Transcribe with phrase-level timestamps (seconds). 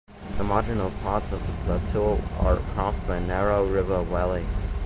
[0.39, 4.67] The marginal parts of the plateau are carved by narrow river valleys.